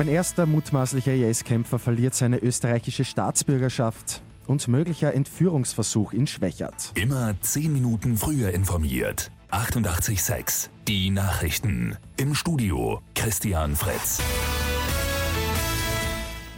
[0.00, 6.92] Ein erster mutmaßlicher IS-Kämpfer verliert seine österreichische Staatsbürgerschaft und möglicher Entführungsversuch in Schwächert.
[6.94, 9.30] Immer 10 Minuten früher informiert.
[9.50, 11.98] 88.6 Die Nachrichten.
[12.16, 14.22] Im Studio Christian Fritz.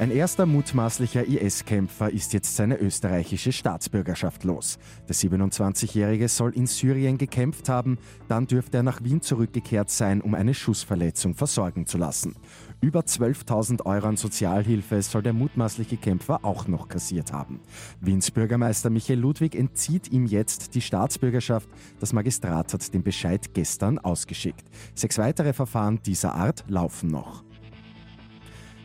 [0.03, 4.81] Ein erster mutmaßlicher IS-Kämpfer ist jetzt seine österreichische Staatsbürgerschaft los.
[5.09, 10.35] Der 27-Jährige soll in Syrien gekämpft haben, dann dürfte er nach Wien zurückgekehrt sein, um
[10.35, 12.35] eine Schussverletzung versorgen zu lassen.
[12.83, 17.61] Über 12.000 Euro an Sozialhilfe soll der mutmaßliche Kämpfer auch noch kassiert haben.
[18.01, 21.69] Wiens Bürgermeister Michael Ludwig entzieht ihm jetzt die Staatsbürgerschaft.
[22.01, 24.65] Das Magistrat hat den Bescheid gestern ausgeschickt.
[24.97, 27.45] Sechs weitere Verfahren dieser Art laufen noch.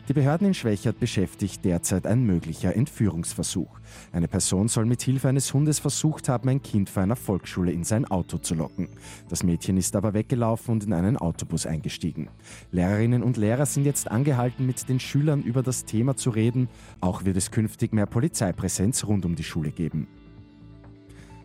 [0.08, 3.78] Die Behörden in Schwächert beschäftigt derzeit ein möglicher Entführungsversuch.
[4.10, 7.84] Eine Person soll mit Hilfe eines Hundes versucht haben, ein Kind vor einer Volksschule in
[7.84, 8.88] sein Auto zu locken.
[9.28, 12.30] Das Mädchen ist aber weggelaufen und in einen Autobus eingestiegen.
[12.72, 16.70] Lehrerinnen und Lehrer sind jetzt angehalten, mit den Schülern über das Thema zu reden.
[17.02, 20.08] Auch wird es künftig mehr Polizeipräsenz rund um die Schule geben.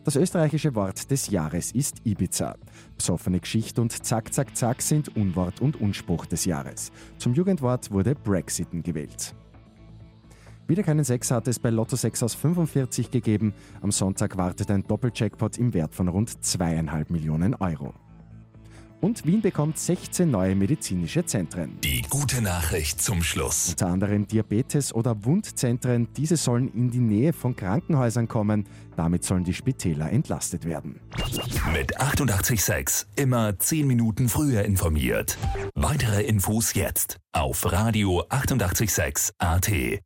[0.04, 2.58] Das österreichische Wort des Jahres ist Ibiza.
[2.98, 6.92] Besoffene Geschichte und Zack, Zack, Zack sind Unwort und Unspruch des Jahres.
[7.18, 9.34] Zum Jugendwort wurde Brexiten gewählt.
[10.68, 13.54] Wieder keinen Sex hat es bei Lotto 6 aus 45 gegeben.
[13.82, 17.94] Am Sonntag wartet ein Doppeljackpot im Wert von rund zweieinhalb Millionen Euro.
[19.04, 21.78] Und Wien bekommt 16 neue medizinische Zentren.
[21.82, 23.68] Die gute Nachricht zum Schluss.
[23.72, 26.08] Unter anderem Diabetes- oder Wundzentren.
[26.16, 28.66] Diese sollen in die Nähe von Krankenhäusern kommen.
[28.96, 31.02] Damit sollen die Spitäler entlastet werden.
[31.74, 35.38] Mit 886 immer 10 Minuten früher informiert.
[35.76, 40.04] Weitere Infos jetzt auf Radio 886 AT.